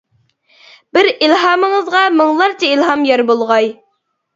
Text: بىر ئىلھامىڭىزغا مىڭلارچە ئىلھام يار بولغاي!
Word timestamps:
بىر 0.99 1.11
ئىلھامىڭىزغا 1.11 2.03
مىڭلارچە 2.19 2.75
ئىلھام 2.75 3.09
يار 3.15 3.29
بولغاي! 3.33 3.75